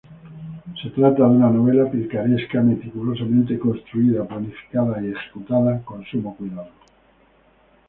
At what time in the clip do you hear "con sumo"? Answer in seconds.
5.85-6.35